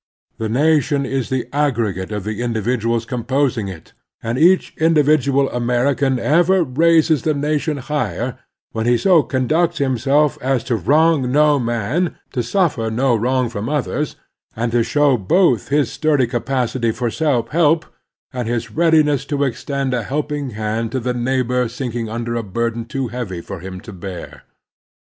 [0.39, 3.93] The nation is the aggregate of the individuals composing it,
[4.23, 8.39] and each individual American ever raises the nation higher
[8.71, 13.69] when he so conducts himself as to wrong no man, to suffer no wrong from
[13.69, 14.15] others,
[14.55, 17.85] and to show both his sturdy capacity for self help
[18.33, 22.85] and his readiness to extend a helping hand to the neighbor sinking under a burden
[22.85, 24.45] too heavy for him to bear.